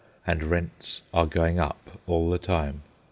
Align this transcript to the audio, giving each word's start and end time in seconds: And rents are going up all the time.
And 0.25 0.45
rents 0.45 1.03
are 1.13 1.27
going 1.27 1.59
up 1.59 1.99
all 2.07 2.31
the 2.31 2.39
time. 2.39 2.81